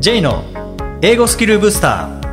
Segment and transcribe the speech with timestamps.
[0.00, 0.44] J の
[1.02, 2.28] 英語スキルブースター。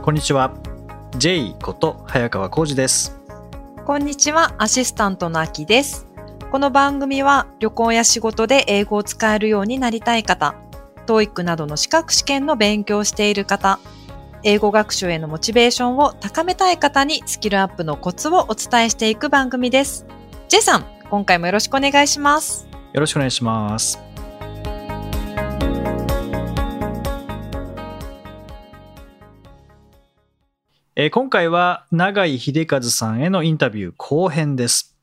[0.00, 0.54] こんにちは。
[1.18, 3.20] J こと早川浩二です。
[3.84, 6.06] こんにちは、アシスタントのあきです。
[6.50, 10.54] この番組は旅行や仕事で英語を使えるようになりたい方、
[11.04, 13.78] TOEIC などの資格試験の勉強している方、
[14.46, 20.04] 英語学習へのモチベーションを高めたい方にスキルアップのコツをお伝えしていく番組です。
[20.48, 22.68] J さん、今回もよろしくお願いします。
[22.92, 23.98] よろしくお願いします
[30.94, 34.94] えー今回は永井秀和さんへのインタビュー後編です。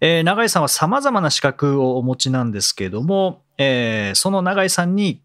[0.00, 5.20] えー永井さんは様々な資格をお持ちなんですけれども、えーその永井さんに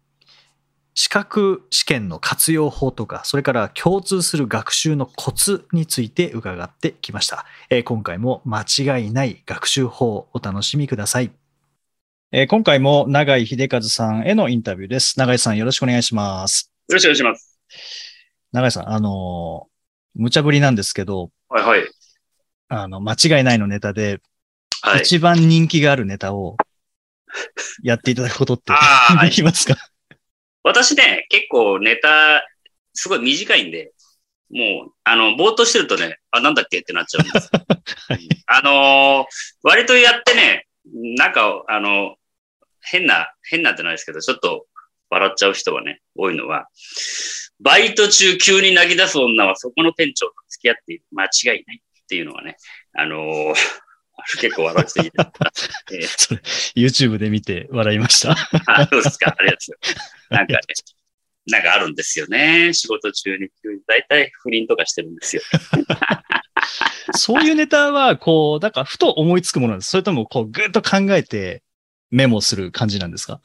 [1.00, 7.46] 資格試験の活用法とか、それから共通する学習のコツについて伺ってきました。
[7.70, 8.66] えー今回も間
[8.98, 11.30] 違いない学習法をお楽しみください。
[12.32, 15.18] えー今回も永井秀和さんへのインタビューです。
[15.18, 16.70] 永井さんよろしくお願いします。
[16.90, 17.58] よろしくお願いします。
[18.52, 21.88] 永井さん、あのー無茶ぶりなんですけど、はいはい。
[22.68, 24.20] あの、間違いないのネタで、
[24.82, 25.00] はい。
[25.00, 26.58] 一番人気があるネタを
[27.82, 28.74] やっていただくことって
[29.22, 29.76] でいきますか、
[30.62, 32.46] 私ね、結構ネタ、
[32.92, 33.92] すごい短いんで、
[34.50, 37.50] もう、あの、ぼーっとしてるとね、あ、なんだっけってなっちゃうんです。
[38.08, 39.26] は いあのー
[39.62, 42.16] 割とやってね、なんか、あの、
[42.82, 44.66] 変な、変なんてないですけど、ちょっと
[45.10, 46.66] 笑っちゃう人がね、多いのは、
[47.60, 51.02] バイト中急に泣き出す女はそこの店長と付き合って。
[51.12, 52.56] 間違いないっていうのがね、
[52.94, 53.54] あのー
[54.40, 55.68] 結構笑っていいです。
[55.92, 56.40] えーそれ、
[56.76, 58.32] YouTube で見て笑いました。
[58.66, 59.34] あ、そうですか。
[59.38, 60.30] ありがとうございます。
[60.30, 60.60] なんかね、
[61.46, 62.72] なんかあるんですよね。
[62.74, 63.80] 仕事中に急に。
[63.86, 65.42] だいたい不倫とかしてるんですよ。
[67.16, 69.90] そういうネタは、こう、なんか、ふと思いつくものなんです。
[69.90, 71.62] それとも、こう、ぐっと考えて
[72.10, 73.40] メモする感じなんですか？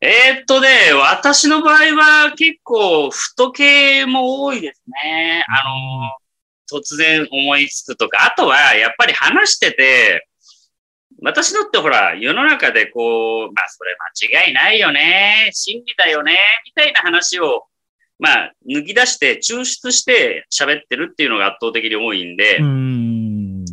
[0.00, 5.44] えーっとね、私の場合は結構、ふと系も多いですね。
[5.48, 6.16] あの、
[6.72, 10.26] 突然思いつくとか、あとはやっぱり話してて、
[11.22, 13.94] 私のってほら、世の中でこう、まあそれ
[14.30, 17.64] 間違いないよね、真理だよね、みたいな話を、
[18.18, 23.64] まあ抜き出して抽出して喋ってるっていうのが圧倒的に多いんで、ん。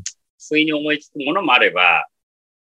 [0.48, 2.08] 不意に思いつくものもあれば、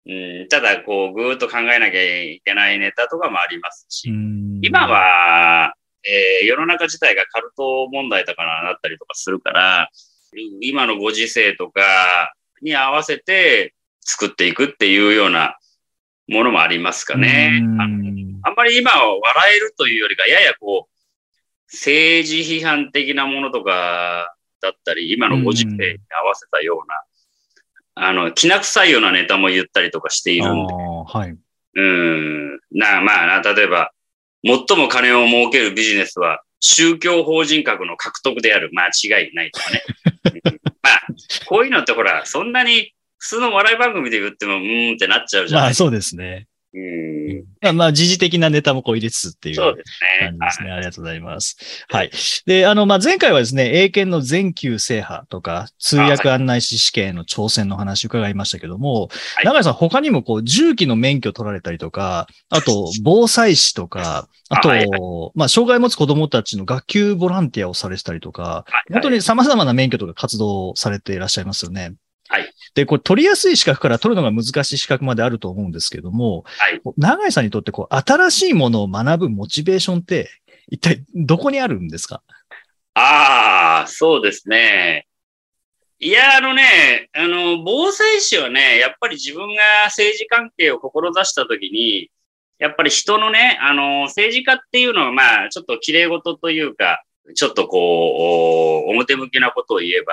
[0.06, 0.12] う
[0.44, 4.08] ん、ただこう、ぐーっと考えなきゃいけないネタとかもありますし、
[4.62, 5.74] 今、は、
[6.06, 9.90] えー世の中自体がカルト問題とかなったりとかするから、
[10.60, 15.58] 今のご時世とかに合わせて作っていくっていうような
[16.28, 17.60] ものもありますかね。
[17.62, 20.94] うんあんまり今は笑えるというよりか、ややこう、
[21.72, 25.76] 政治批判的なものとかだったり、今のご時世に
[26.10, 26.88] 合わせたよう
[27.96, 31.36] な、あの、きな臭いようなネタも言ったりとかしているんで、はい。
[31.76, 32.60] うん。
[32.70, 33.92] な、まあな、例えば、
[34.44, 38.70] 最も金を儲けるビジネスは、宗教法人格の獲得である。
[38.72, 39.82] 間違いないとかね。
[40.82, 41.06] まあ、
[41.46, 45.84] こういうのってほら、そんなに普通の笑い番組で言っても、うーんってなっちゃうじゃないですか。
[45.84, 46.48] まあそうですね。
[47.70, 47.76] うん。
[47.76, 50.28] まあ、まあ、時事的なネタもこう入れつつっていうそうですね。
[50.28, 50.70] 感じですね。
[50.72, 51.56] ありがとうございます。
[51.88, 52.10] はい。
[52.46, 64.86] で、あの、まあ、前回はですね、英検の全級制覇とか、通訳案内士試験への挑戦の話伺いましたけども、はい長井さん他にもこう、重機の免許取られたりとか、あと、防災士とか、あと、あはい
[65.34, 71.94] まあ、障害を持つ子供たちの学級ボランティアをされてたりとか、はい本当に様々な免許とか活動をされていらっしゃいますよね。
[72.74, 72.84] はい。
[72.84, 76.80] で、これ取りやすい資格から取るのが難しい資格まであると思うんですけども、はい。
[76.96, 80.30] 長井さんにとってこう、新しいものを学ぶモチベーションって、
[80.68, 82.22] 一体どこにあるんですか？
[82.94, 85.06] ああ、そうですね。
[86.00, 92.10] いや、あのね、あの、防災士はね、やっぱり自分が政治関係を志したときに、
[92.58, 97.02] やっぱり人のね、あの、政治家っていうのは、まあ、ちょっと綺麗事というか、
[97.34, 100.12] ちょっとこう、お表向きなことを言えば、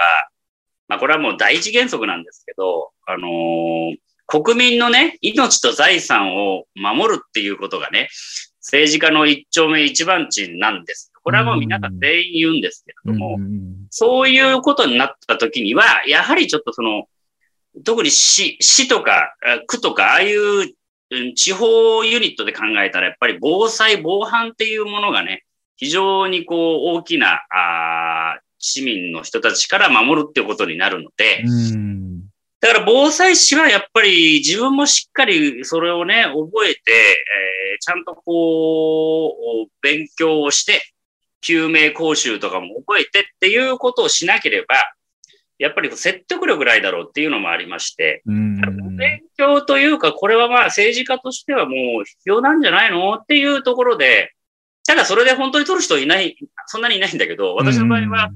[0.92, 3.96] まあ、これはもう第一原則なんですけど、あのー
[4.28, 8.08] 国民のね、命と財産を守るっていうことがね、
[8.62, 11.12] 政治家の一丁目一番地なんです。
[11.22, 17.06] これはもう皆さん全員言うんですけれども、うんそういうことになった時には、やはりちょっとその、
[17.84, 20.74] 特に市、市とか、あ区とか、ああいう
[21.10, 25.44] うん地方ユニットで考えたら、やっぱり防災、防犯っていうものがね、
[25.76, 32.02] 非常にこう大きな、あー市民の人たちから守るっていうことになるので、うん
[32.62, 39.36] だから防災士はやっぱり自分もしっかりそれをね、覚えて、えーちゃんとこ
[39.68, 40.82] う、勉強をして、
[41.42, 44.76] 救命講習とかも覚えてっていうことをしなければ、
[45.58, 48.96] やっぱり説得力ないだろうっていうのもありまして、うん。
[48.96, 54.34] 勉強というか、これはまあ政治家としてはもう必要なんじゃないのっていうところで、
[54.86, 56.36] ただそれで本当に取る人いない、
[56.68, 58.30] そんなにいないんだけど、私の場合は、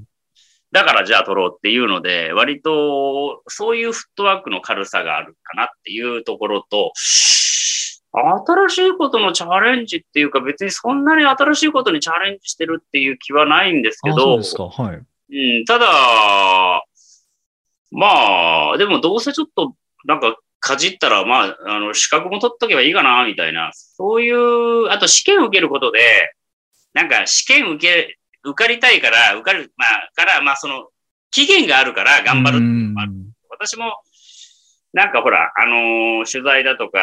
[0.75, 14.36] だからじゃあ取ろうっていうので、割とそういうフットワークの軽さがあるかなっていうところと、新しいことのチャレンジっていうか別にそんなに新しいことにチャレンジしてるっていう気はないんですけど。
[15.31, 15.88] うん、ただ、
[17.92, 18.07] ま
[18.74, 23.72] あ、でもどうせちょっと、なんか、かじったら、まあ、あの、資格も取っとけばいいかな、みたいな。
[23.74, 26.01] そういう、あと試験受けることで、
[26.94, 30.90] なんか試験受け、受かりたいから、受かる、まあ、から、まあ、その、
[31.32, 32.58] 期限があるから頑張る。
[32.60, 32.96] うん
[33.50, 33.86] 私も、
[34.94, 37.00] なんかほら、あのー取材だとか、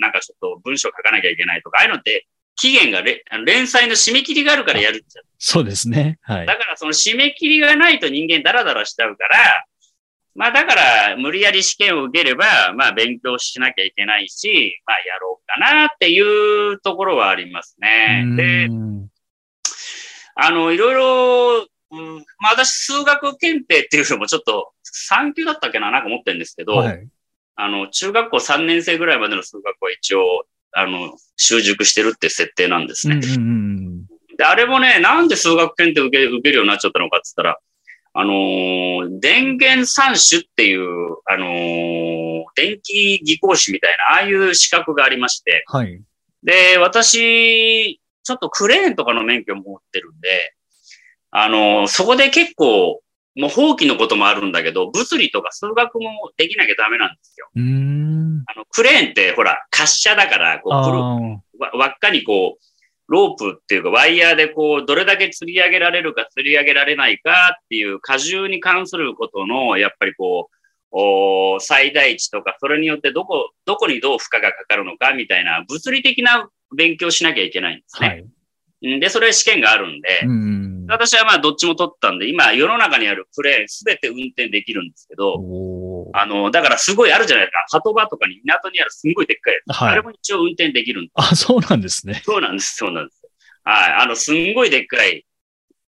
[0.00, 2.26] なんかちょっと文章書かなきゃいけないとか、ああいうのって、
[2.56, 6.18] 期限がれ、あの連載の締め切りがあるからやるんですよそうですね。
[6.22, 6.46] はい。
[6.46, 9.64] だからその締め切りがないと人間ダラダラしちゃうから、
[10.34, 18.24] まあだから無理やり試験を受ければ、まあ勉強しなきゃいけないし、まあやろうかなっていうところはありますね。
[18.36, 19.08] でう、ん
[20.40, 24.72] あの、いろいろ、うん、まあ私数学検定っていうのもちょっと
[25.10, 27.08] 3級だったっけななんか持ってるんですけど、はい。
[27.56, 33.16] あの、中学校3年生ぐらいまでの数学は一応、あの、習熟してるって設定なんですね。
[33.16, 33.88] うんうんうん
[34.38, 37.58] で、あれもね、なんで数学検定受け受けるようになっちゃったのかって言ったら、
[38.14, 46.00] あのー電源三種っていう、あのー電気技工士みたいな、ああいう資格がありまして、はい。
[46.44, 50.54] で、私、ちょっとクレーンとかの免許も持ってるんで、
[51.30, 53.00] あのーそこで結構、
[53.36, 57.48] もう放棄のこともあるんだけど、物理とか数学もできなきゃダメなんですよ。
[58.46, 60.98] あの、クレーンってほら、滑車だから、こう、くる
[61.66, 62.62] あわ輪っかにこう、
[63.08, 70.58] ロープっていうかワイヤーでこう、どれだけ釣り上げられるか釣り上げられないかっていう荷重に関することの、やっぱりこう、
[70.90, 78.06] お最大値とか、それによってどこ、どこにどう負荷がかかるのかみたいな物理的な勉強しなきゃいけないんですあ。
[78.06, 78.20] はね。
[78.20, 78.22] い。
[78.22, 78.30] うん
[78.80, 80.86] で、それ試験があるんで、うん。
[80.88, 85.42] 私はまあどっちも取ったんで、今世の中にあるクレーンすべて運転できるんですけど、
[86.14, 87.78] あの、だからすごいあるじゃないですか。
[87.78, 89.76] 鳩場とかに港にあるすんごいでっかいやつ。
[89.76, 92.22] はいあれも一応運転できるんですあ、そうなんですね。
[92.24, 93.22] そうなんです、そうなんです。
[93.64, 93.92] はい。
[93.94, 95.26] あの、すんごいでっかい、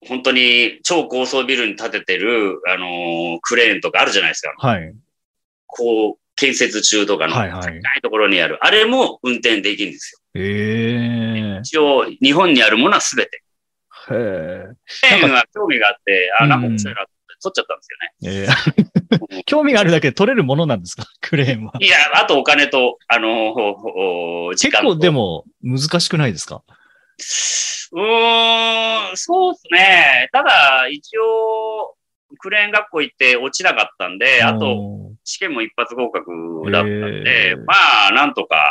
[0.07, 4.55] 本当に超高層ビルに建ててる、あのークレーンとかあるじゃないですか。
[4.57, 4.95] はい。
[5.67, 8.59] こう、建設中とかのはいはい高いところにある。
[8.61, 10.41] あれも運転できるんですよ。
[10.43, 13.43] ええ一応、日本にあるものは全て。
[14.11, 14.15] へえ。
[14.15, 17.11] クレーンは興味があって、あ、うんなんか面白いなって
[17.43, 17.89] 取っちゃったんです
[18.31, 18.51] よね。
[19.33, 21.07] ええ 興味があるだけで取れるものなんですか？
[21.23, 21.73] クレーンは。
[21.81, 23.55] いや、あとお金と、あの
[24.55, 24.89] 時間と。
[24.89, 26.63] 結構でも難しくないですか？
[27.93, 30.29] うーん、そうですね。
[30.33, 31.95] ただ、一応、
[32.39, 36.31] クレーン学校行って落ちなかったんで、あと、試験も一発合格
[36.71, 36.95] だったんへ
[37.25, 37.75] で、ーま
[38.09, 38.65] あ、なんとか、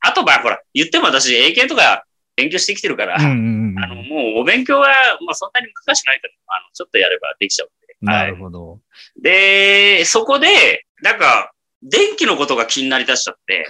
[0.00, 2.04] あとまあ、ほら、言っても私、英検とか
[2.36, 4.88] 勉強してきてるから、あの、もうお勉強は、
[5.26, 7.96] まあ、そんなに難しくないから、あの、ちょっとやればできちゃうんで。
[8.02, 8.80] なはいるほど。
[9.20, 11.50] で、そこで、なんか、
[11.82, 13.66] 電気のことが気になりだしちゃって、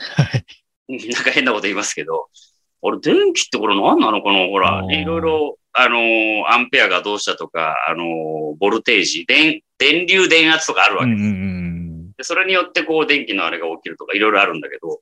[0.88, 2.28] なんか変なこと言いますけど、
[2.82, 4.46] 俺、電気ってこれ何なのかな？
[4.46, 8.06] ほらいろいろ、あのーアンペアがどうしたとか、あのー
[8.58, 11.20] ボルテージ、電、電流電圧とかあるわけです。
[11.20, 11.95] うんうんうん。
[12.16, 15.00] でそれによってこう電気のあれが起きるとかいろいろあるんだけど、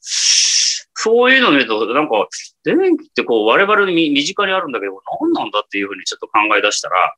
[0.96, 2.28] そういうのを見ると、なんか、
[2.64, 7.14] 電気ってこう我々に身身近にあるんだけど、何なんだっていうふうにちょっと考え出したら、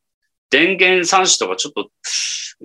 [0.50, 1.91] 電源三子とかちょっと、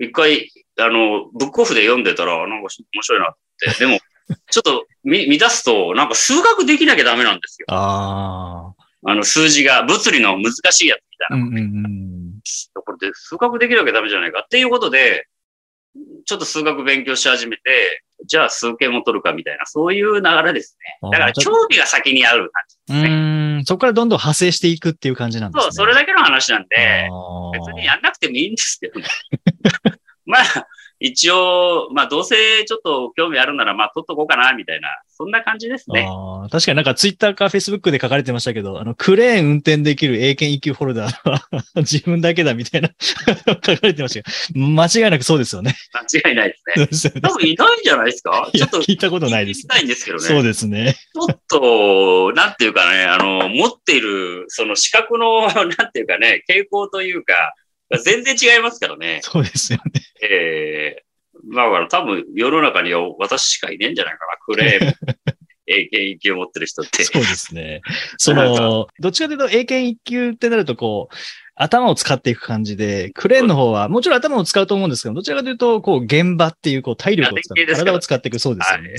[0.00, 3.78] 一回、あの、ブックオフで読んでたら、なんか面白いなって。
[3.78, 4.00] でも、
[4.50, 7.66] ちょっと見、見出すと、なんか数学できなきゃダメなんですよ。
[7.68, 8.72] あ
[9.04, 11.36] あの、数字が、物理の難しいやつみたあ。
[11.36, 11.46] いな。
[11.46, 12.40] うんうんうん。
[12.74, 15.26] これで数学できなきゃダメじゃないかっていうことで、
[16.24, 21.10] ちょっと数学勉強し始めて、じゃあ数形も取るかみたいな、そういう流れですね。
[21.10, 23.62] だから興味が先にある感じうですね。
[23.64, 25.62] そこからどんどん派生していくっていう感じなんですね。
[25.64, 26.68] そう、それだけの話なんで、
[27.52, 29.06] 別にやんなくてもいいんですけどね。
[30.24, 30.42] まあ、
[31.04, 36.06] 一応、まあ、どうせちょっと興味あるなら、まあ、取っとこうかな、みたいな、そんな感じですね。
[36.08, 41.42] あー確かになんかツイッターかフェイスブックで書かれてましたけど、あの、クレーン運転できる英検 EQ ホルダーは
[41.82, 45.74] 自分だけだみたいな書かれてましたけど、間違いなくそうですよね。
[45.92, 46.72] 間違いないですね。
[46.76, 48.50] そうですよね多分いないんじゃないですか？
[48.54, 49.68] ちょっと聞いたことないです聞。
[49.70, 50.22] たいんですけどね。
[50.22, 50.94] そうですね。
[50.94, 57.34] ちょっと、なんていうかね、あの、持っている、その資格の、 なんていうかね、傾向というか、
[58.04, 59.20] 全然違いますからね。
[59.22, 60.00] そうですよね。
[60.22, 61.04] ええ
[61.44, 64.36] まあ、だから多分世の中には私しかいねえんじゃないかな。
[64.44, 64.94] クレーン
[65.66, 67.04] 英検1級を持ってる人って。
[67.04, 67.80] そうですね。
[68.18, 71.14] その、 どっちかというと英検1級ってなるとこう、
[71.54, 78.94] 頭を使っていく感じで、クレーンの方は、もちろん頭を使うと思うんですけど、どちらかというと、こう、現場っていう、こう、体力を使って、体を使っていく、そうですよね。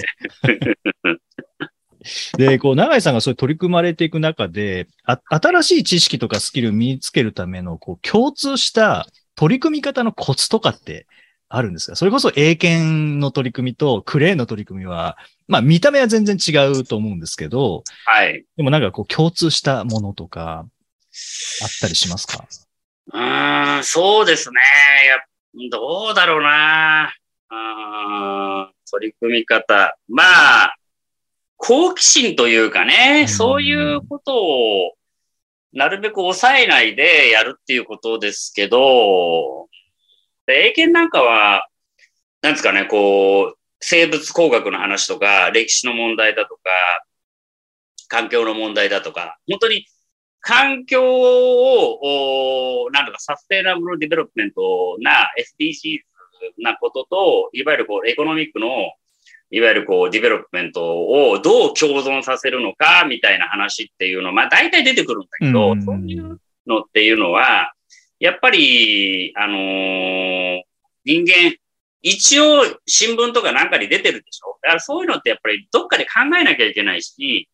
[2.38, 11.08] で、こう、長井さんがそういう取り組まれていく中で、あ新しい知識とかスキルを身につけるための、こう、共通した取り組み方のコツとかって
[11.50, 11.96] あるんですか？
[11.96, 18.46] それこそ英検の取り組みとクレーンの取り組みは、まあ、見た目は全然違うと思うんですけど、はい。
[18.58, 20.66] でもなんかこう共通したものとか
[21.62, 22.48] あったりしますか？
[23.12, 24.56] うーん、そうですね。
[25.08, 27.14] やどうだろうな。
[27.52, 29.98] うーん取り組み方。
[30.08, 30.24] ま
[30.64, 30.76] あ、
[31.58, 34.94] 好奇心というかね、うんそういうことを
[35.74, 39.70] なるべく抑えないでやるっていうことですけど、
[40.48, 41.68] 英検なんかは、
[42.42, 46.62] なんですかね、こう、生物工学の話とか、歴史の問題だとか、
[48.08, 49.86] 環境の問題だとか、本当に
[50.42, 56.02] 環境を、おなんとか sustainable development な SDGs
[56.60, 58.68] なことと、いわゆるこう economic の、
[59.54, 67.74] いわゆるこう development をどう共存させるのかみたいな話っていうの、まあ大体出てくるんだけど、うんそういうのっていうのは、
[68.20, 70.62] やっぱり、あのー
[71.06, 71.56] 人間、
[72.02, 77.48] 一応新聞とかなんかに出てるでしょだからそういうのってやっぱりどっかで考えなきゃいけないし、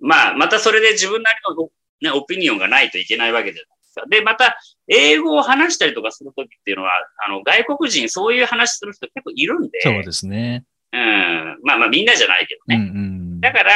[0.00, 1.70] まあ、またそれで自分なりの、
[2.02, 4.06] ね、オピニオンがないといけないわけじゃないですか。
[4.06, 4.58] で、また、
[4.88, 6.90] 英語を話したりとかするときっていうのは、
[7.26, 10.64] あの、外国人そういう話する人結構いるんで、そうですね。
[10.92, 11.58] うん。
[11.62, 12.92] まあまあみんなじゃないけどうんね。
[12.94, 13.40] うん。
[13.40, 13.72] だから、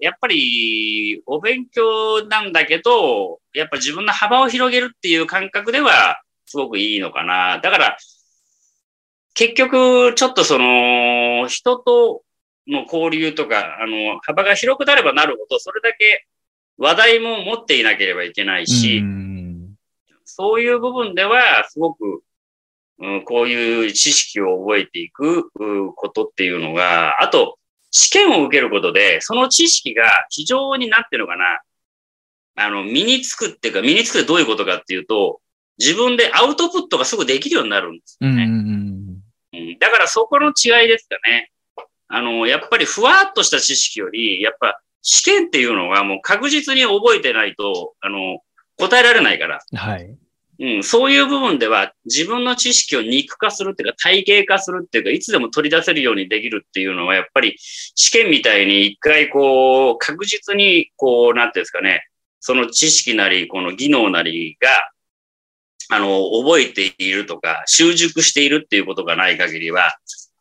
[0.00, 7.58] やっぱり、お勉強なんだけど、やっぱ自分の幅を広げるっていう感覚では、すごくいいのかな。
[7.58, 7.96] だから、
[9.34, 12.22] 結局、ちょっとその、人と
[12.66, 16.26] の交流とか、あの、幅が広くなればなるほど、それだけ
[16.78, 19.34] 話題も持っていなければいけないし、うん
[20.24, 22.22] そういう部分では、すごく、
[22.98, 27.58] うん、こういう知識を覚えていくうことっていうのが、あと、
[27.90, 31.60] 試験を受けることで、その知識が非常になってるのかな、
[32.56, 35.40] あの、身につくっていうか、身につくってどういうことかっていうと、
[35.78, 38.44] 自分でアウトプットがすぐできるようになるんですよね。
[38.44, 38.94] うんうんうん
[39.78, 41.52] だからそこの違いですかね。
[42.08, 48.40] あの、やっぱりふわっとした知識より、やっぱ試験っていうのはもう確実に覚えてないと、あの、
[48.78, 49.60] 答えられないから。
[49.72, 50.16] うんはい。
[50.58, 62.06] うん、そういう部分では自分の知識を肉化するっていうか体系化するっていうかいつでも取り出せるようにできるっていうのはやっぱり試験みたいに一回こう確実にこうなんていうんですかね、
[62.40, 64.68] その知識なりこの技能なりが
[65.90, 69.96] あの覚えているとか習熟しているっていうことがない限りは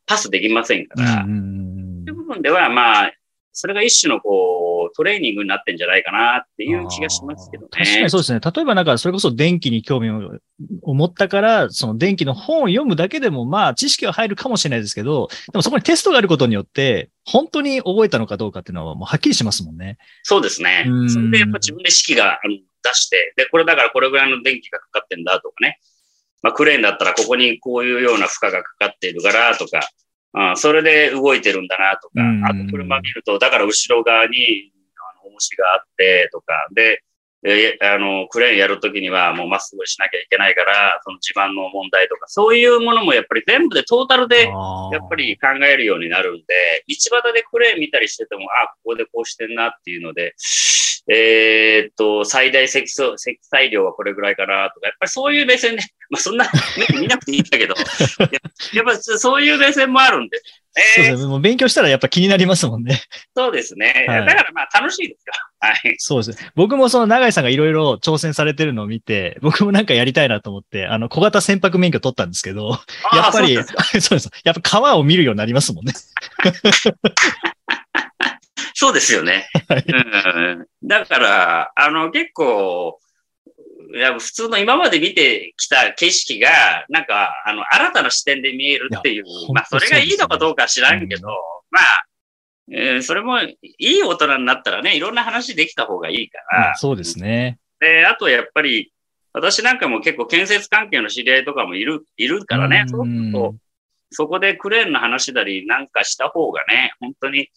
[0.05, 1.53] パスできませんから、うんうん
[2.05, 3.13] そういう部分ではまあ
[3.53, 7.69] それが一種のこうトレーニングになってんじゃないかなっていう気がしますけどね。
[7.71, 8.39] 確かにそうですね。
[8.39, 19.97] 例えばなんか、それこそ電気に興味を持ったから、その電気の本を読むだけでも、まあ、知識は入るかもしれないですけど、でもそこにテストがあることによって、本当に覚えたのかどうかっていうのはもうはっきりしますもんね。
[20.23, 21.09] そうですねうん。
[21.09, 22.39] それでやっぱ自分で式が
[22.83, 25.79] 出して、で、これだからこれぐらいの電気がかかってんだとかね。
[26.41, 29.79] まあ、クレーンだったらここにこういうような負荷がかかっているからとか、
[30.35, 34.71] うん、それで動いてるんだなとか、うんあと車見ると、だから後ろ側に
[35.21, 37.03] あの重しがあってとか、で、
[37.45, 50.35] えあの、クレーンやるときにはもうまっすぐしなきゃいけないから、その地盤の問題とか、そういうものもやっぱり全部でトータルでやっぱり考えるようになるんで、道端でクレーン見たりしてても、あ、ここでこうしてんなっていうので、
[51.07, 56.49] えーっと、最大積載積載量はこれぐらいかなとか、やっぱりそういう目線で、 まあそんな
[56.93, 57.75] 目見なくていいんだけど、
[58.73, 60.37] や やっぱそういう目線もあるんで
[60.75, 60.83] ね。
[60.95, 61.27] そうですね。
[61.27, 63.01] もう勉強したらやっぱ気になりますもんね。
[63.35, 64.05] そうですね。
[64.07, 65.33] はいだからまあ楽しいですよ。
[65.59, 65.95] はい。
[65.97, 66.51] そうですね。
[66.55, 72.79] 僕もその永井さんがいろいろ挑戦されてるのを見て、僕もなんかやりたいなと思って、あの、小型船舶免許取ったんですけど、
[73.13, 73.63] やっぱり、あ
[74.01, 74.29] そうです。
[74.43, 75.93] やっぱ川を見るようになりますもんね。
[78.73, 79.49] そうですよね。
[79.67, 79.85] はい。
[79.87, 82.99] うん、だから、あの、結構、
[83.95, 91.33] いや普通の今まで見てきた景色が、なんか、あの、新たな視点で見えるっていうまあ、それがいいのかどうかは知らんけど、うん。
[91.69, 92.05] まあ、
[92.71, 97.59] えーそれもいい大人になったらね、いろんな話できた方がいいから、うんそうですね。
[97.79, 98.93] で、あとやっぱり、
[99.33, 103.55] 私なんかも結構建設関係の知り合いとかもいる、いるからね、そうすると、
[104.13, 107.49] そこでクレーンの話だりなんかした方がね、本当に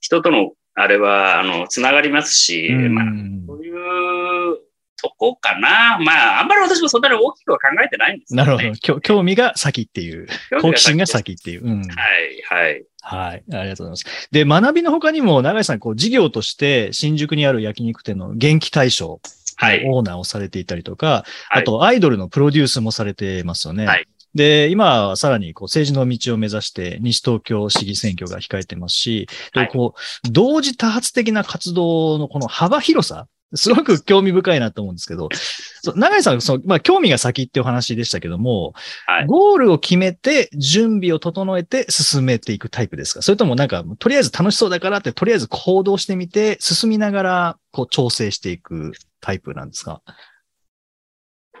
[0.00, 3.04] 人とのあれは、あの、つながりますし、うんまあ、
[3.46, 4.58] そういう
[5.00, 5.98] とこかな。
[5.98, 8.44] まあ、あんまり私もそんなに大きくは考えてないんですね。
[8.44, 9.00] るほど。
[9.00, 10.26] 興味が先っていう。
[10.60, 11.64] 好奇心が先っていう。
[11.64, 11.80] うん。
[11.80, 12.84] はい、はい。
[13.02, 13.44] はい。
[13.52, 14.28] ありがとうございます。
[14.30, 19.20] で、学びの他にも、長井さん、こう、事業として、新宿にある焼肉店の元気大将、
[19.56, 19.84] はい。
[19.86, 23.86] オーナーをされていたりとか、はいあと、アイドルのプロデュースもされてますよね。
[23.86, 29.68] はいで、今はさらにこう政治の道を目指して西東京市議選挙が控えてますし、はい。
[29.68, 35.28] こう同時多発的な活動のこの幅広さ、すごく興味深いなと思うんですけど、
[35.96, 38.74] 長井さんその、まあ、興味が先っていうお話でしたけども、
[39.06, 39.26] はい。
[39.26, 43.22] ゴールを決めて準備を整えて進めていくタイプですか？
[43.22, 50.00] それともなんか、とりあえず楽しそうだからって、とりあえず行動してみて、進みながらこう調整していくタイプなんですか？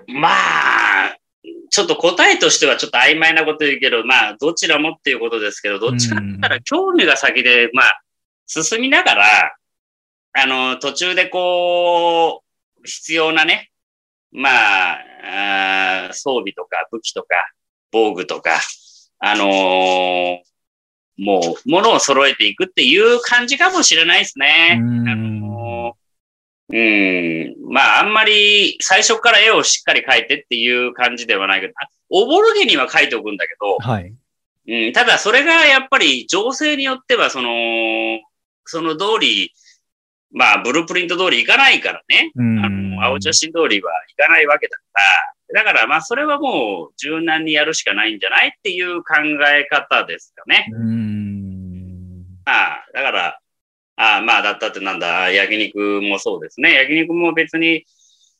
[0.06, 0.32] まあ、
[1.70, 8.02] ちょっと答えとしてはちょっと曖昧なこと言うけど、まあ、どちらもっていうことですけど、どっちかって言ったら興味が先で、まあ、
[8.46, 9.54] 進みながら、
[10.32, 13.70] あの、途中でこう、必要なね、
[14.32, 14.50] ま
[14.92, 17.28] あ、あー装備とか武器とか
[17.92, 18.60] 防具とか、
[19.18, 20.38] あのー
[21.18, 24.78] もう、物を揃えていくっていう感じかもしれないですね。
[24.80, 25.99] うんあのー
[26.72, 27.72] うん。
[27.72, 34.14] まあ、あんまり最初から絵をしっかり描いてっていう感じではないけど、あおぼろげには描いておくんだけど、はい。
[34.68, 37.50] うん、ただそれがやっぱり情勢によっては、その、
[38.64, 39.52] その通り、
[40.32, 42.30] まあ、ブループリント通りいかないからね。
[42.36, 44.82] うんあの、青写真通りはいかないわけだか
[45.54, 49.16] ら、だからまあ、それはもう柔軟にやるしかないんじゃないっていう考
[49.52, 50.68] え方ですかね。
[50.72, 52.24] うん。
[52.44, 53.40] まあ、だから、
[54.00, 56.72] ああまあ、だったってなんだ、焼肉もそうですね。
[56.72, 57.84] 焼肉も別に、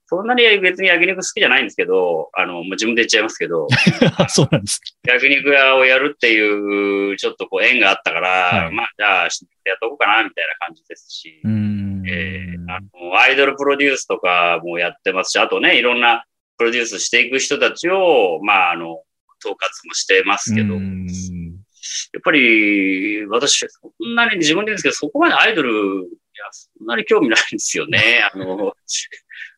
[0.06, 3.68] そんなに別に焼肉好きじゃないんですけど、あの、もう自分で言っちゃいますけど、
[4.28, 4.80] そうなんです。
[5.06, 12.02] 焼肉屋をやるっていう、ちょっとこう縁があったから、はいまあ、じゃあ、やっとこうかな、みたいな感じですし、うん。
[12.08, 16.24] えーあの、アイドルプロデュースとかもやってますし、あとね、いろんな
[16.56, 19.02] プロデュースしていく人たちを、まあ、あの、
[19.44, 21.06] 統括もしてますけど、うん
[22.12, 28.28] やっぱり、私、そんなに自分で言うんですけど、そこまでアイドル、いや、そんなに興味ないんですよね。
[28.34, 28.74] あの、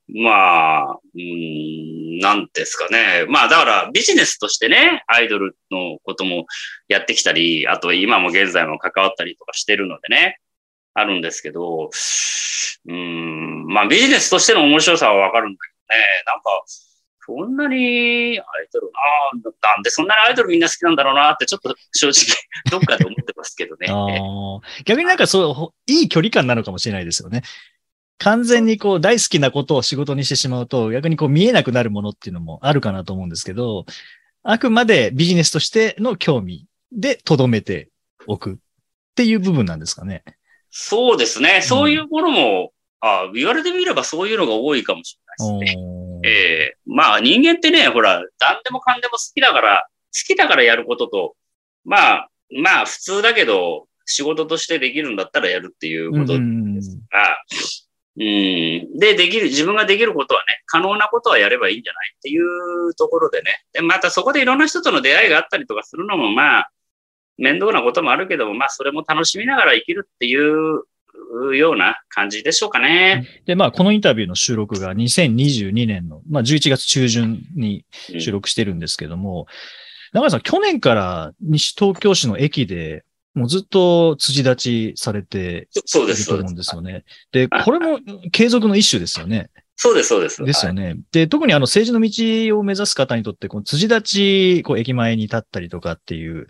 [0.09, 3.25] まあ、うーん、なんですかね。
[3.28, 6.44] まあ、だから、ビジネスとしてね、アイドルのことも
[6.88, 10.38] やってきたり、あと今も現在も関わったりとかしてるのでね、
[10.92, 16.64] あるんですけど、うーん、まあ、ビジネスとしての面白さはわかるんだけどね、なんか、
[17.24, 18.90] そんなにアイドル
[19.35, 22.37] な、なんでそんなにアイドルみんな好きなんだろうなって、ちょっと正直、
[22.70, 23.88] どっかで思ってますけどね。
[24.85, 27.42] 逆になんかそう、ほいい距離感なのかもしれないですよね。
[28.18, 33.85] 完全にこう大好きなことを仕事にしてしまうと、逆にこう見えなくなるものっていうのもあるかなと思うんですけど、
[34.42, 37.88] あくまでビジネスとしての興味で留めて
[38.26, 38.56] おくっ
[39.14, 40.24] ていう部分なんですかね。
[40.70, 41.62] そうですね。
[41.62, 45.82] そういうものも、あ言われてみればそういうのが多いかもしれないですね。
[46.22, 51.37] おーえまあ人間ってね、ほら、何でもかんでも好きだから、好きだからやることと、
[51.85, 57.44] まあ、まあ普通だけど、仕事としてできるんだったらやるっていうことですから、
[58.16, 58.98] うん。
[58.98, 63.64] で、できる、自分ができることはね、可能なことはやればいいんじゃないっていうところでね。
[63.72, 66.70] で、またそこでいろんな人との出会いがあったりとかするのも、まあ、
[67.38, 70.82] 面倒なこともあるけども、まあ、それも楽しみながら生きるっていう
[71.57, 73.27] ような感じでしょうかね。
[73.46, 79.46] で、まあ、このインタビューの収録が2022年の、まあ、11月中旬にうん収録してるんですけども、
[80.12, 86.75] 長井さん、去年から西東京市の駅で、もうずっと辻立ちされていると思うんです。
[86.75, 87.05] よね。
[87.33, 87.98] で、はいこれも
[88.31, 89.51] 継続の一種ですよね。
[89.77, 90.44] そうです、そうです。
[90.44, 90.96] ですよね。
[91.12, 96.46] で、特にあの政治の道を目指す方にとって、この辻立ち、こう駅前に立ったりとかっていう、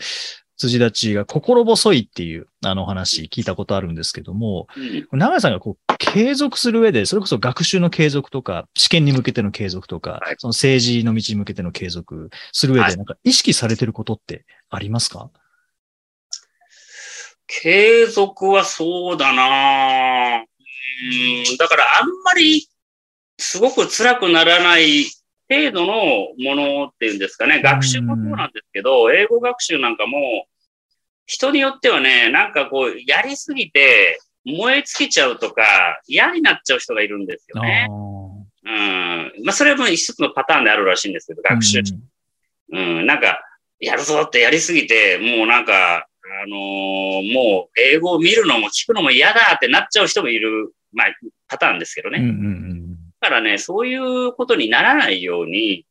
[0.63, 4.69] 辻立ちが心細いっていうあの話聞いたことあるんですけども、
[5.13, 5.19] うん。
[5.19, 10.35] 長井さんがこう継続する上で、それこそ学習の継続とか、試験に向けての継続とか、はい。
[10.39, 12.97] その政治の道に向けての継続する上で、はい。
[12.97, 15.31] なんか意識されてることってありますか、
[17.47, 20.45] 継続はそうだな。
[20.45, 22.69] うん、だからあんまり
[23.39, 25.07] すごく辛くならない
[25.49, 25.95] 程度の
[26.39, 30.47] ものっていうんですかね、学習もそうなんですけど、英語学習なんかも、
[31.33, 35.63] 人によってはね、なんかこう、やりすぎて燃え尽きちゃうとか、
[36.07, 37.89] 嫌になっちゃう人がいるんですよね。
[37.91, 39.33] うん。
[39.43, 41.81] まあ、それはもう一つのパターンであるらしいんですけど、学習
[42.73, 43.41] うんうん、なんか、
[43.81, 46.07] やるぞってやりすぎて、もうなんか、
[46.45, 51.07] あのーもう英語を見るのも聞くのも嫌だってなっちゃう人もいる、まあ、
[51.49, 52.19] パターンですけどね。
[52.19, 52.83] うんうんうん
[53.21, 55.87] だからね、そういうことにならないように、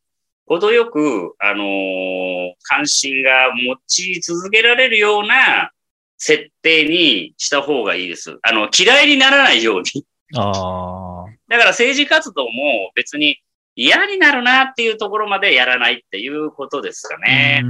[0.46, 5.70] 程よく、あのー関心が持ち続けられるような
[6.18, 8.38] 設定にした方がいいです。
[8.42, 10.06] あの、嫌いにならないように。
[10.36, 11.24] ああ。
[11.48, 13.38] だから政治活動も別に
[13.74, 17.62] 嫌になるなっていうところまでやらないっていうことですかね。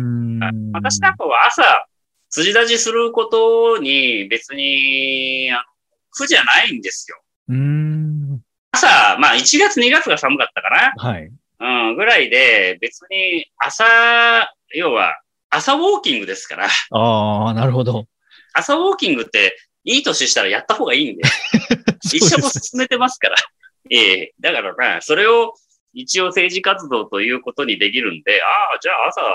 [0.73, 1.87] 私なんかは朝、
[2.29, 5.51] 辻立ちすることに別に
[6.11, 7.21] 苦じゃないんですよ。
[8.73, 10.93] 朝、まあ1月2月が寒かったかな。
[10.97, 11.31] はい。
[11.63, 13.85] うん、ぐらいで、別に朝、
[14.75, 15.15] 要は
[15.49, 16.69] 朝ウォーキングですから。
[16.91, 18.07] ああ、なるほど。
[18.53, 21.23] 朝ウォーキングっていい年したらやった方がいいんで。
[22.03, 23.37] 一社も進めてますから。
[23.91, 25.55] ええだからね、それを
[25.93, 29.27] 一応政治活動ということにできるんで、ああ、じゃあ朝ね、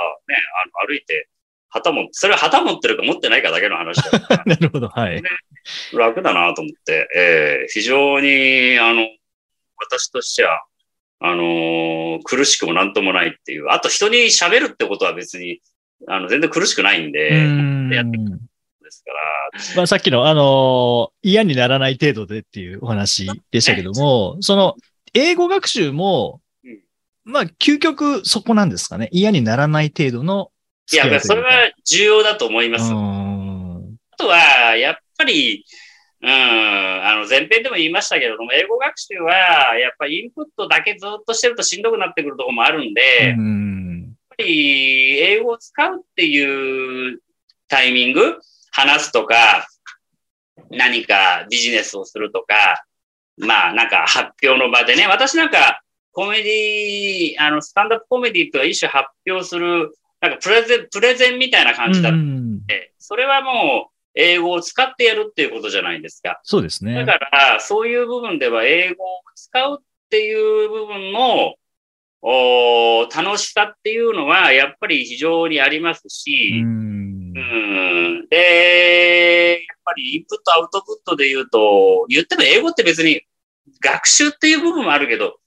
[0.66, 1.30] あの歩いて、
[1.70, 4.44] 旗も、それは旗持ってるか持ってないかだけの話だから。
[4.48, 5.22] なるほど、はい。
[5.94, 7.20] 楽だなと思って、え
[7.64, 9.08] え非常に、あの、
[9.78, 10.64] 私としては、
[11.20, 13.70] あのー、苦しくもなんともないっていう。
[13.70, 15.62] あと人に喋るってことは別に、
[16.08, 19.76] あの、全然苦しくないんで、んやってですから。
[19.76, 24.76] まあ、さっきの、あのー、嫌にならない程度でっていうお話でしたけども、その、
[25.14, 26.42] 英語学習も、
[27.24, 29.10] まあ、究極そこなんですかね。
[29.12, 30.52] 嫌にならない程度の
[30.94, 31.50] いや、それは
[31.84, 32.86] 重要だと思います。
[32.86, 35.66] あとは、やっぱり、
[36.22, 47.22] うん、あの、前編でも言いましたけれども、英語学習は、やっぱりインプットだけずっとしてるとしんどくなってくるところもあるんで、うん、やっぱり、英語を使うっていう
[47.68, 48.40] タイミング、
[48.72, 49.68] 話すとか、
[50.72, 52.84] 何かビジネスをするとか、
[53.38, 66.42] まあ、なんか発表の場でね、私なんか、コメディ、あの、スタンダップコメディとは一種発表する、なんかプレゼン、プレゼンみたいな感じだったんで、それはもう、英語を使ってやるっていうことじゃないですか。
[66.44, 67.06] そうですね。
[67.06, 71.54] だから、そういう部分では英語を使うっていう部分の
[72.24, 83.22] お楽しさっていうのは、やっぱり非常にありますし、うんうんで、やっぱりインプット、アウトプットで言うと、言っても英語って別に
[83.82, 85.38] 学習っていう部分もあるけど、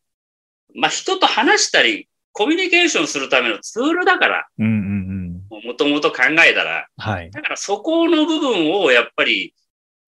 [0.77, 5.20] まあ人と話したり、コミュニケーションするためのツールだから、うんうん
[5.65, 6.89] もともと考えたら。
[6.97, 7.31] はい。
[7.31, 9.55] だからそこの部分をやっぱり、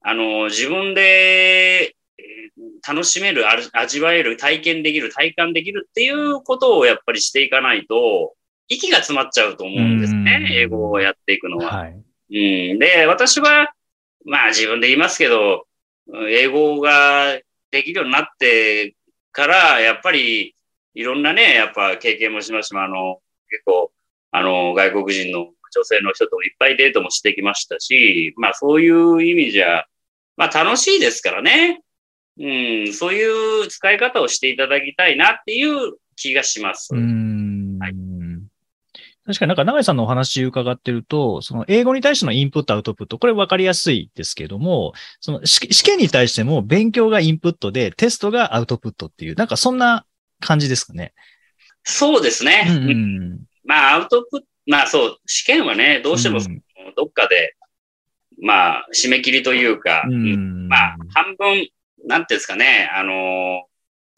[0.01, 1.95] あの、自分で
[2.87, 8.35] 楽しめる、味わえる、体験できる、体感できるっていうことをやっぱりしていかないと、
[8.69, 10.49] 息が詰まっちゃうと思うんですね。
[10.53, 11.77] 英語をやっていくのは。
[11.77, 12.79] はい、うん。
[12.79, 13.73] で、私は、
[14.25, 15.67] まあ自分で言いますけど、
[16.29, 17.39] 英語が
[17.71, 18.95] できるようになって
[19.33, 20.55] から、やっぱり
[20.95, 23.93] いろんなね、やっぱ経験もしましたあの、結構、
[24.33, 29.85] あの、外国人の女性の人ともいっぱいデートもしてきましたし、まあそういう意味じゃ、
[30.37, 31.83] まあ楽しいですからね。
[32.39, 36.89] うん、そういう使い方をしていただきたいなっていう気がします。
[36.95, 37.95] うんはい、
[39.27, 50.07] 確かになんか長井さんのお話伺ってると、その英語に対してのインプット、アウトプット、これ分かりやすいですけども、その試験に対しても勉強がインプットでテストがアウトプットっていう、なんかそんな
[50.41, 51.13] 感じですかね。
[51.85, 52.67] そうですね。
[52.67, 56.39] うん、うんまあ、アウトプット、まあそう、試験はね、どうしても
[56.97, 57.57] どっかで、
[58.39, 61.69] うん、まあ、締め切りというか、うん、まあ、半分、
[62.07, 63.67] なんていうんですかね、あの、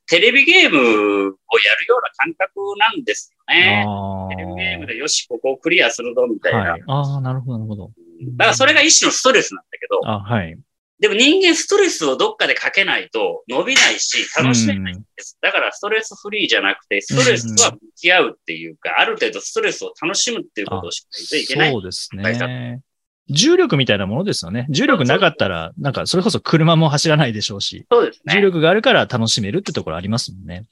[0.06, 3.86] テレビゲームをやるような感覚なんですよね。
[4.30, 6.58] テレビゲームでよし、ここをクリアするぞ、みたいな。
[6.72, 7.90] はい、ああ、なるほど、なるほど。
[8.36, 10.58] だからそれが一種のストレスなんだけど、あはい。
[11.04, 15.36] でも人間ストレスをどっかでかけないと伸びないし、楽しめないんです。
[15.42, 21.72] だからストレスフリーじゃなくて、ストレスは向き合うっていうか、ある程度ストレスを楽しむっていうことをしないといけない。
[21.72, 22.80] そうですね。
[23.28, 24.66] 重力みたいなものですよね。
[24.70, 27.84] 重力なかったら、なんかそれこそ車も走らないでしょうし。
[27.92, 28.32] そうですね。
[28.32, 30.64] 重力があるから楽しめるってところありますもんね。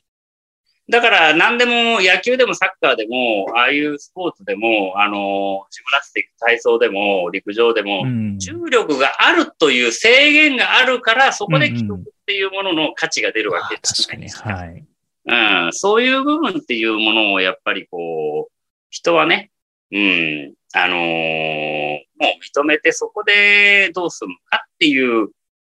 [0.88, 14.28] だから何でも野球でもサッカーでも、ああいうスポーツでも、あの、ジムナスティック体操でも、陸上でも、うん、重力があるという制限があるから、そこで記録っていうものの価値が出るわけですね、うんうん。
[14.28, 14.58] 確かに。
[14.58, 14.84] はい。
[15.24, 18.52] うん、そういう部分っていうものをやっぱりこう、
[18.90, 19.52] 人はね、
[19.92, 25.28] うん、あのー、もう認めてそこでどうするのかっていう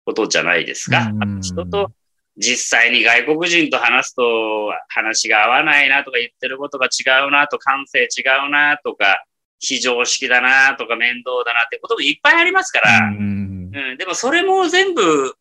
[0.06, 1.12] ことじゃないですか。
[1.42, 1.92] 人と
[2.38, 9.24] 実際に外国人と話すと話が合わないなとか言ってることが違うなと感性違うなとか
[9.60, 15.34] 非常識だなとか面倒だなってこともいっぱいありますから、うん、うん、でもそれも全部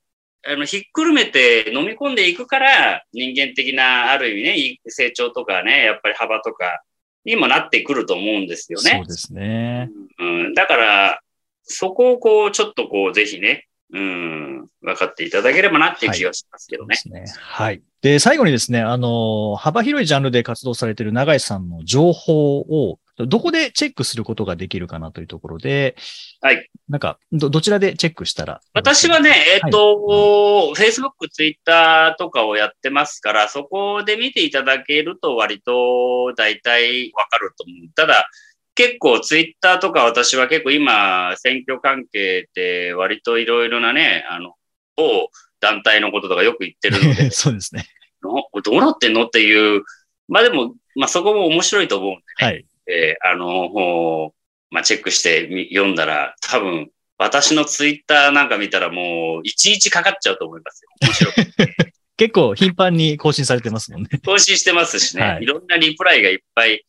[0.49, 6.83] あのひっくるめて飲み込んでいくから人間的なある意味ね成長とかねやっぱり幅とか
[7.25, 8.91] にもなってくると思うんですよね。
[8.99, 9.91] そうですね。
[10.19, 11.21] うん、だから
[11.65, 16.97] そこをこうちょっとこうぜひねうん、分かっていただければなっていう気がしますけどね。
[17.13, 17.83] はい、ねはい。
[18.03, 25.97] で、最後にですね、あの、幅広いジャンルで活動されている永井さんの情報をどこでチェックすることができるかなというところで、
[26.43, 26.69] はい。
[26.89, 37.95] なんか、ど、どちらでチェックしたら私はね、えっ、と、Facebook、Twitter とかをやってますから、そこで見ていただけると割と大体わかると思う。
[37.95, 38.29] ただ、
[38.77, 44.55] 結構 Twitter とか私は結構今、選挙関係で割といろいろなね、あの、
[44.97, 47.87] 某団体のこととかよく言ってるので、 そうですね。
[48.23, 49.83] のどうなってんのっていう、
[50.29, 52.47] まあでも、まあそこも面白いと思うんでね。
[52.47, 52.67] はい。
[52.89, 54.33] えーあの、
[54.71, 60.91] まあ、チェックしてみ読んだら、多分、私のツイッターなんか見たらもう、いちいちかかっちゃうと思いますよ。
[61.03, 61.77] 面白くて。
[62.17, 64.09] 結構頻繁に更新されてますもんね。
[64.25, 66.85] 更新してますしね、はいい、ろんなリプライがいっぱい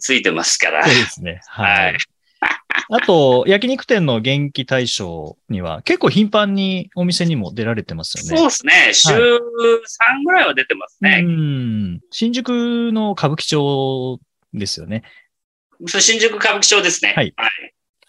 [0.00, 0.94] ついてますからそう。
[0.94, 1.40] ですね。
[1.46, 1.84] はい。
[1.86, 1.98] はい
[2.90, 8.38] あと、焼肉店の元気大賞には結構頻繁にお店にも出られてますよね。
[8.38, 8.94] そうですね。
[8.94, 11.22] 週3ぐらいは出てますね。
[11.22, 12.00] うん。
[12.10, 12.48] 新宿
[12.92, 14.20] の歌舞伎町
[14.54, 15.02] ですよね。
[15.86, 17.12] そう新宿歌舞伎町ですね。
[17.14, 17.50] はいはい。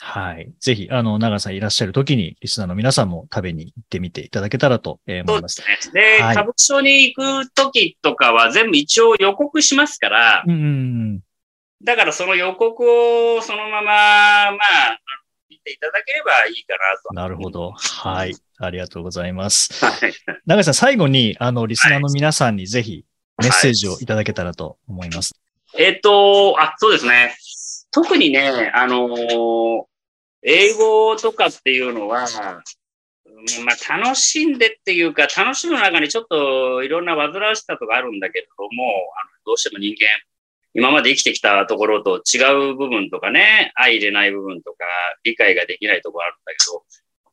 [0.01, 0.53] はい。
[0.61, 5.55] ぜひ、あの、長さんいらっしゃる時に、リスナーの皆さんも食べに行ってみていただけたらとえー思います。
[5.55, 6.01] そうですね。
[6.19, 11.19] で、はい歌舞伎町に行く時とかは全部一応予告しますから、うん。
[11.83, 12.83] だからその予告
[13.37, 14.99] をそのまま、まあ、
[15.49, 17.13] 見ていただければいいかなと。
[17.13, 17.71] なるほど。
[17.71, 18.35] はい。
[18.57, 19.85] ありがとうございます。
[19.85, 20.13] はい。
[20.45, 23.05] 長井さん、最後に、あの、リスナーの皆さんにぜひ
[23.37, 25.33] メッセージをいただけたらと思います。
[25.77, 27.35] えっ、と、あ、そうですね。
[27.91, 29.89] 特にね、あのー
[30.41, 40.07] 英語とかっていうのは、うんまあ、楽しんでっていうか、楽しむ中にちょっといろんな煩わしさとかあるんだけれども、あのどうしても人間、
[40.79, 44.85] 今まで生きてきたところと違う部分とかね、相入れない部分とか、
[45.25, 46.83] 理解ができないところあるんだけど、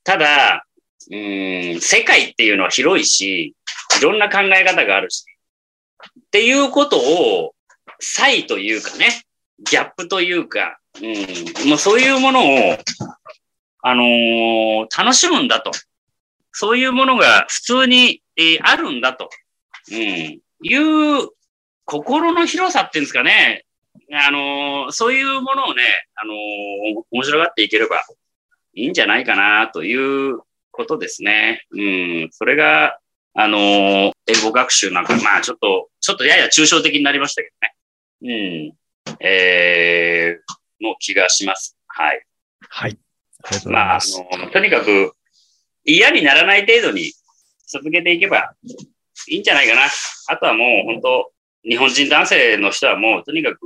[0.02, 0.66] ただ、
[1.12, 3.54] うん、世界っていうのは広いし、
[4.00, 5.24] いろんな考え方があるし、
[6.18, 7.54] っていうことを、
[8.00, 9.22] 差異というかね、
[9.70, 12.76] ギャップというか、うん、もうそういうものを、
[13.82, 15.70] あのー楽しむんだと。
[16.50, 19.30] そういうものが普通に、えーあるんだと。
[19.92, 20.40] うん、い
[21.22, 21.28] う
[21.87, 23.64] 心の広さっていうんですかね。
[24.12, 25.83] あのーそういうものをね、
[26.16, 26.37] あのー
[27.11, 28.05] 面白がっていければ
[28.75, 31.64] いいんじゃないかなということですね。
[31.70, 32.99] うん、それが、
[33.35, 37.51] あのー英語学習なんか、まあちょっと、ちょっとやや抽象的になりましたけ
[38.20, 38.75] どね。
[39.09, 39.16] うん。
[39.20, 41.77] えー、の気がします。
[41.87, 42.27] はい。
[42.68, 42.99] はい。
[43.44, 44.20] ありがとうございまあ、あます。
[44.20, 45.12] の、とにかく、
[45.85, 47.12] 嫌にならない程度に
[47.68, 48.55] 続けていけば
[49.29, 49.83] いいんじゃないかな。
[50.29, 51.33] あとはもう本当、
[51.68, 53.59] 日本人男性の人はもうとにかく、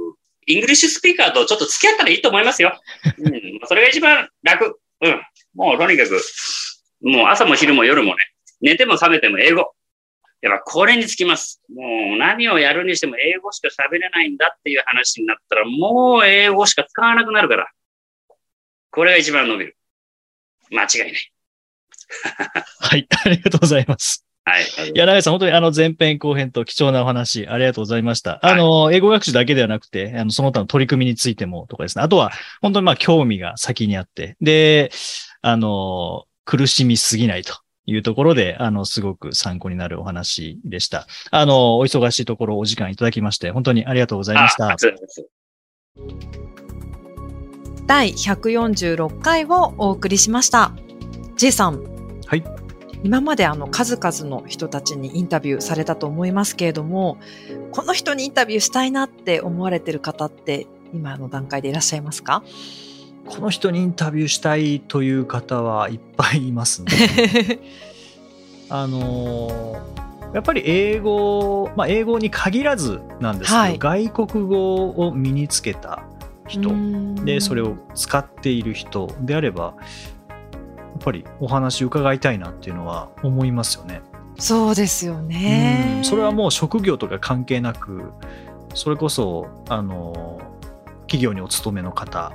[0.47, 2.73] English speaker とちょっと付き合ったらいいと思いますよ。
[3.19, 3.61] うん。
[3.67, 4.81] それが一番楽。
[5.03, 5.21] うん。
[5.55, 6.21] もうとにかく、
[7.03, 8.17] もう朝も昼も夜もね、
[8.61, 9.73] 寝ても覚めても英語。
[10.43, 11.61] やっぱこれにつきます。
[11.69, 17.69] もう何をやるにしても英語しか喋れないんだっていう話になったら、もう英語しか使わなくなるから。
[18.91, 19.77] これが一番伸びる。
[20.71, 21.33] 間違いない。
[22.81, 23.07] はい。
[23.25, 24.30] ありがとうございます。
[24.51, 24.91] はい。
[24.95, 28.45] いや、長井さん、本当にあの前編後編と貴重なお話、ありがとうございました。
[28.45, 32.05] あの、英語学習だけではなくて、あの、その他の取り組みについてもとかですね。
[32.05, 34.91] あとは、本当にまあ、興味が先にあって、で、
[35.43, 37.55] あの、苦しみすぎないと
[37.87, 41.07] いうところで、あの、すごく参考になるお話でした。
[41.31, 44.79] あの、お忙しいところお時間いただきまして、本当にありがとうございましたあ。
[44.79, 45.27] そうです
[47.87, 50.73] 第146回をお送りしました。
[51.37, 52.00] J さん。
[53.01, 53.07] はい。
[53.07, 57.19] 今まであの数々の人たちにインタビューされたと思いますけれども、
[57.73, 62.43] この人にインタビューしたいなって思われてる方って今の段階でいらっしゃいますか？
[63.27, 66.91] この人にインタビューしたいという方はいっぱいいますね。
[68.69, 70.01] あのー
[70.33, 76.05] やっぱり英語、まあ、英語に限らずなんですけど、はい外国語を身につけた
[76.47, 76.71] 人
[77.25, 79.75] でそれをを使っている人であれば
[81.01, 84.03] ぱりお話伺いたいなっていうのは思いますよね。
[84.39, 85.97] そうですよね。
[85.99, 86.05] うん。
[86.05, 88.13] それはもう職業とか関係なく
[88.75, 90.41] それこそあの
[91.03, 92.33] 企業にお勤めの方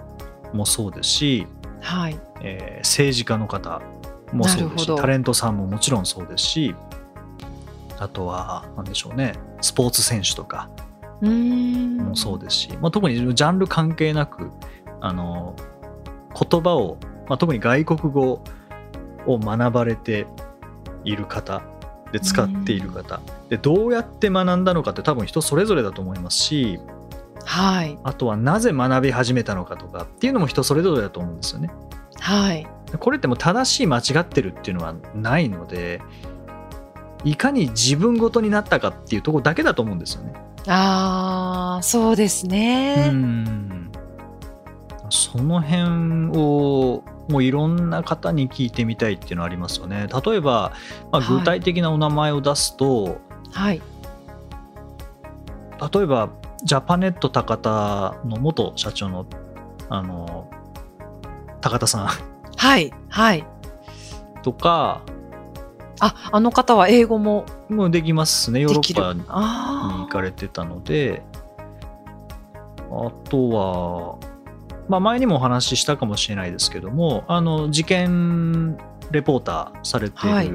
[0.54, 1.47] もそうですし、
[1.82, 2.19] はい。
[2.41, 3.82] えー政治家の方
[4.32, 6.75] もそうですしタレントさんももちろんそうですし
[7.97, 10.69] あとは何でしょうねスポーツ選手とか
[11.21, 14.51] もそうですし、まあ、特にジャンル関係なく
[15.01, 15.56] あの
[16.38, 18.43] 言葉を、まあ、特に外国語
[19.25, 20.27] を学ばれて
[21.03, 21.63] いる方
[22.11, 26.79] で使っている方でどうやって学んだのかって多分人それぞれだと思いますし
[27.45, 27.97] はい。
[28.03, 31.69] あとはなぜ学び始めたのかとかっていうのも人それぞれだと思うんですよね。
[32.19, 32.67] はい。
[32.99, 36.01] これってもう正しい間違ってるっていうのはないので
[37.23, 40.33] いかに自分ごとになったかっていうところだけだと思うんですよね。
[40.67, 43.91] ああそうですね、うん。
[45.09, 50.07] その辺をもういろんな方に聞いてみたいっていうのはありますよね。
[50.25, 50.73] 例えば、
[51.11, 53.17] まあ、はい具体的なお名前を出すと、
[53.51, 53.81] はい。
[55.93, 56.29] 例えば
[56.63, 59.25] ジャパネット高田の元社長の
[59.89, 60.49] あの
[61.61, 62.07] 高田さん
[62.55, 62.93] はい。
[63.09, 63.45] はい。
[64.43, 65.01] とか
[65.99, 68.81] あ、あの方は英語ももうできますねヨーロ。
[68.81, 71.23] ッパにあ行かれてたので
[72.91, 74.35] あとは、
[74.88, 78.78] まあ、前にもお話ししたかもしれないですけどもあの事件
[79.12, 80.52] レポーターされている、はい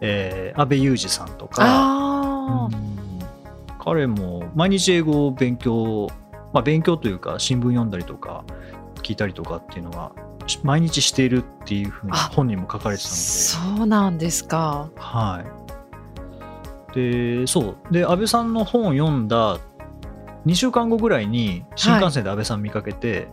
[0.00, 2.68] えー安倍裕二さんとあ。
[2.70, 2.76] か。
[2.80, 2.96] うん
[3.86, 6.08] 彼も毎日英語を勉強、
[6.52, 8.42] まあ、勉強というか新聞読んだりとか
[8.96, 10.10] 聞いたりとかっていうのは
[10.48, 13.20] し毎日しているっていうふうにあ本人も書かれてたので。
[13.20, 14.90] そうなんですか。
[14.96, 15.44] は
[16.92, 16.94] い。
[16.96, 17.92] で、そう。
[17.92, 19.58] で、安倍さんの本を読んだ
[20.46, 23.28] 2週間後ぐらいに新幹線で安倍さん見かけて、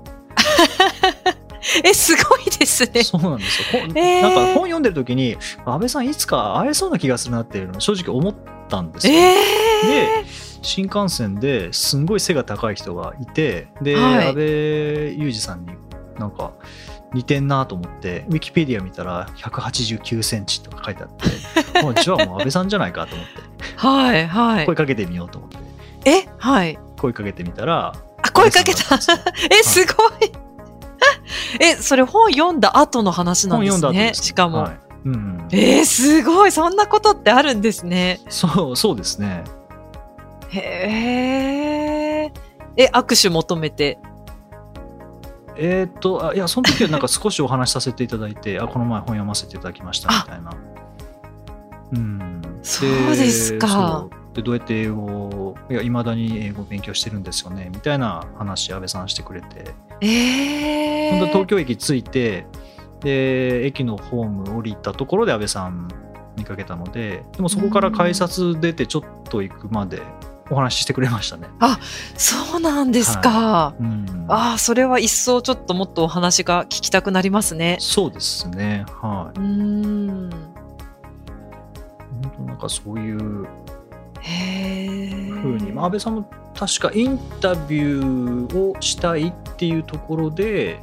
[1.84, 3.04] え、すごいですね。
[3.04, 3.84] そうなんですよ。
[3.96, 8.36] えーなんか本読んでる時に、安倍さんいつか会えそうな気がするなっていうのを正直思っ
[8.68, 9.14] たんですよ。
[9.14, 9.36] え
[9.88, 10.26] で、
[10.62, 15.74] 新幹線ですんごい背が高い人がいて、で、はい安倍裕二さんに
[16.18, 16.54] なんか
[17.14, 21.10] 似てんなと思って、ウィキペディア見たら189センチとか書いてあっ
[21.74, 24.76] て、 もうじゃあもう安倍さんじゃないかと思って、ー、はい、はい声。
[24.76, 25.63] かけてみようと思って。
[26.06, 26.80] え、はい。
[27.00, 28.96] 声かけてみたらあ、声かけた。
[29.50, 30.32] え、すごい。
[31.60, 33.82] え、それ本読んだ後の話なん本ですね。
[33.82, 34.64] 読んだ後ですしかも。
[34.64, 36.52] はいうん、えー、すごい。
[36.52, 38.22] そんなことってあるんですね。
[38.30, 39.44] そうそうですね
[40.48, 42.34] へえ。
[42.78, 44.00] え、握手求めて。
[45.56, 50.52] えーっとあいやその時はなんか少しお話しさせていただいて あこの前本読ませていただきましたみたいな
[51.92, 61.12] うんそうですかそうでどうやって英語をいやいまだに英語を勉強してるんですよねみたいな話安倍さんしてくれてええ。
[61.12, 62.48] 本当東京駅着いて
[63.02, 65.88] で駅のホーム降りたところで安倍さん
[66.38, 70.02] 見かけたのででもそこから改札出てちょっと行くまで
[70.50, 71.48] お話ししてくれましたね。
[72.18, 73.74] そうなんですか。
[73.80, 77.78] うん、ああ、それは一層ちょっともっとお話が聞きたくなりますね。
[77.80, 79.40] そうですねはい。
[79.40, 80.30] うーん。
[82.24, 83.48] 本当なんかそういう。
[84.24, 90.80] ふうに、まあ、安倍さんも確かインタビューをしたいっていうところで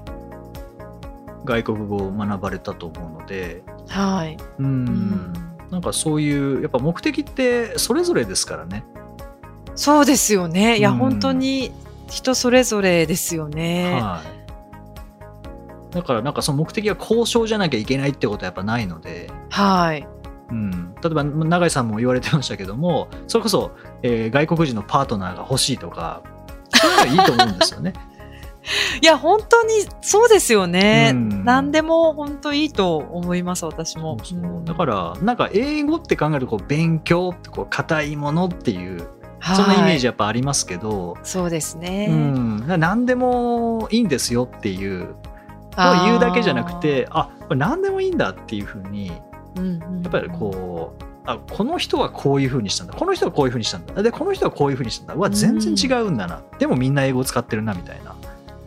[1.45, 4.37] 外国語を学ばれたと思うのではい。
[4.59, 5.33] うん、うん
[5.71, 8.85] なんかそういうやっぱ目的ってそれぞれですからね。
[9.77, 10.79] そうですよね。
[10.79, 11.73] いや、うん本当に
[12.09, 14.01] 人それぞれですよね。
[14.01, 14.23] は
[15.91, 15.95] い。
[15.95, 20.07] だからなんかその目的が交渉じゃなきゃいけないってことはやっぱないので、はい。
[20.51, 26.23] うん、例えば永井さんも言われてましたけどもそれこそ、えー外国人のパートナーが欲しいとか
[26.71, 27.93] そういうのはいいと思うんですよね。
[29.03, 31.11] いや、本当にそうですよね。
[31.15, 34.19] うん何でも本当いいと思います、私も。
[34.23, 39.09] そうんだからなんか英語って考えるとこう勉強ってこう硬いものっていう
[39.39, 42.09] はいそんなイメージやっぱありますけど、そうですね。
[42.11, 45.15] うん、何でもいいんですよっていう
[45.77, 49.13] 言うだけじゃなくてあこれ何でもいいんだっていうふうに
[49.57, 52.95] やっぱりこうあこの人はこういうふうにしたんだ。
[52.95, 54.03] この人はこういうふうにしたんだ。
[54.03, 55.15] でこの人はこういうふうにしたんだ。
[55.15, 58.15] うわ全然違うんだな、でもみんな英語を使ってるなみたいな。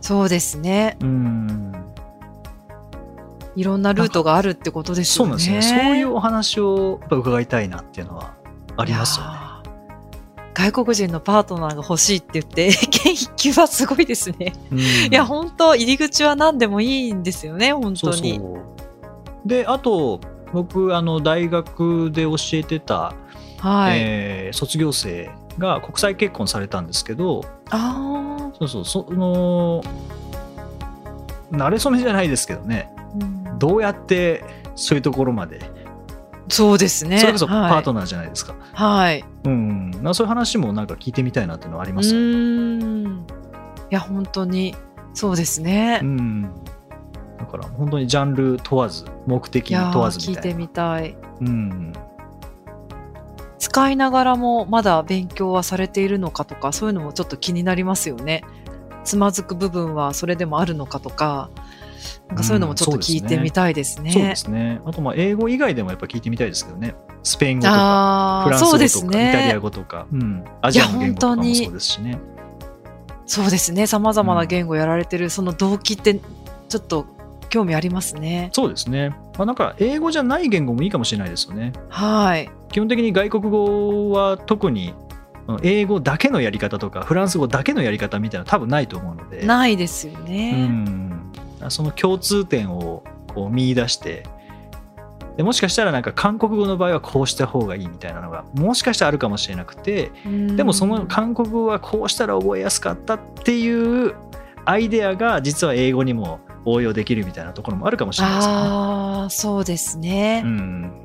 [0.00, 0.96] そうですね。
[1.00, 1.72] うん。
[3.56, 5.38] いろんなルートがあるってことですよね。
[5.38, 8.34] そうなんですねそういうお話をやっぱ伺いたいなっていうのは
[8.76, 9.38] ありますよね。
[10.54, 14.52] 外国人のパートナーが欲しいって言って、英検一級はすごいですね。
[14.70, 14.78] うん。
[14.78, 18.36] いや、本当入り口は何でもいいんですよね、本当に。
[18.36, 18.60] そうそ
[19.44, 19.48] う。
[19.48, 20.20] であと
[20.54, 23.14] 僕あの大学で教えてた、
[23.58, 23.98] はい。
[23.98, 29.82] えー卒業生が国際結婚されたんですけどあそうそうその
[31.50, 35.60] 慣れ初めじゃないですけどねあ、うんどうやってそういうところまで、
[36.48, 37.18] そうですね。
[37.18, 39.12] それこそパートナナーじゃないですか、はい。
[39.12, 39.24] はい。
[39.44, 43.08] うんそういう話もなんか聞いてみたいなっていうのはありうますよね。
[43.90, 44.74] いや、本当に、
[45.14, 46.00] そうですね。
[46.02, 46.50] うん
[47.38, 51.30] だから本当にジャンル問わず目的いやー問わず聞いてみたいなみたい。
[51.40, 51.92] うん
[53.58, 58.44] 使いながらもまだ勉強はされているのかとか、そういうのもちょっと気になりますよね。
[59.04, 61.50] つまずく部分はそれでもあるのかとか、
[62.28, 64.12] なんかそういうのもちょっと聞いてみたいですね。
[64.12, 64.80] そうですね。
[64.84, 66.94] あとまあ英語以外でもやっぱ聞いてみたいですけどね。
[67.22, 69.58] スペイン語とか、フランス語とか、イタリアね。
[69.58, 72.18] 語とか、うん、アジアの言語とかもそうですしね。
[73.26, 73.86] そうですね。
[73.86, 76.20] 様々な言語やられてる、その動機って、
[76.68, 77.06] ちょっと
[77.54, 78.48] 興味ありますね。
[78.52, 79.10] そうですね。
[79.38, 81.72] まあ、なんか英語じゃない言語もいいかもしれないですよね。
[81.88, 82.50] はい。
[82.72, 84.92] 基本的に外国語は特に
[85.62, 90.66] 英語だけのやり方とかフランス語だけのやり方みたいなの多分ないと思うのでないですようね。
[90.66, 91.32] ん、
[91.68, 94.24] その共通点をこう見出して
[95.36, 104.14] でもしかしたらなんか韓国語の場合はこうした方がいいみたいなのがもしかしたらあるかもしれなくてうんでもその韓国語はこうしたら覚えやすかったっていう
[104.64, 108.60] アイデアが実は英語にも応用できるみたいなところもあるかもしれないですよね。
[108.60, 110.42] ああ、そうですね。
[110.44, 111.04] うん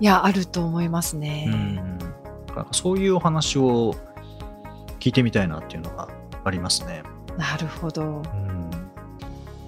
[0.00, 1.46] いや、あると思いますうね。
[1.46, 3.94] ん、だからそういうお話を
[4.98, 6.08] 聞いてみたいなっていうのが
[6.44, 7.02] ありますね。
[7.38, 8.02] なるほど。
[8.02, 8.70] うん、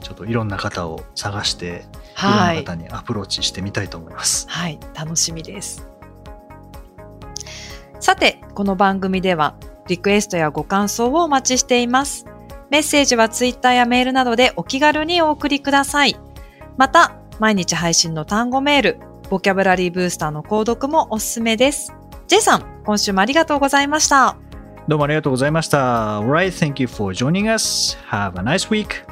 [0.00, 1.84] ちょっといろんな方を探して
[2.18, 2.36] いろんは。
[2.46, 4.46] ない方にアプローチしてみたいと思います。
[4.50, 5.88] はい、楽しみです。
[8.00, 9.57] さて、この番組では
[9.88, 12.26] リクエストやご感想をお待ちしています。
[12.70, 16.16] メッセージはツイッターやメールなどでお気軽にお送りください。
[16.76, 18.98] また、毎日配信の単語メール、
[19.30, 21.92] ボキャブラリーブースターの購読もおすすめです。
[22.26, 24.36] J さん、今週もありがとうございました。
[24.88, 26.20] どうもありがとうございました。
[26.20, 27.96] Alright, thank you for joining us.
[28.10, 29.05] Have a nice week.